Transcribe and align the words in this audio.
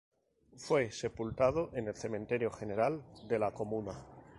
Fue 0.57 0.89
sepultado 0.91 1.69
en 1.75 1.87
el 1.87 1.93
Cementerio 1.93 2.49
General 2.49 3.03
de 3.27 3.37
la 3.37 3.51
comuna. 3.53 4.03